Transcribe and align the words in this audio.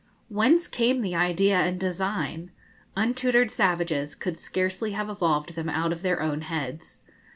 Whence 0.29 0.67
came 0.67 1.01
the 1.01 1.13
idea 1.13 1.57
and 1.57 1.79
design? 1.79 2.49
Untutored 2.95 3.51
savages 3.51 4.15
could 4.15 4.39
scarcely 4.39 4.93
have 4.93 5.11
evolved 5.11 5.53
them 5.53 5.69
out 5.69 5.91
of 5.93 6.01
their 6.01 6.23
own 6.23 6.41
heads. 6.41 7.03